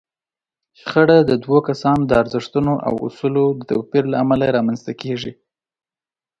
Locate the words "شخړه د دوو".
0.79-1.57